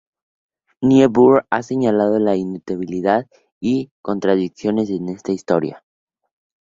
[0.81, 3.27] Niebuhr ha señalado la inutilidad
[3.59, 5.83] y contradicciones en esta historia.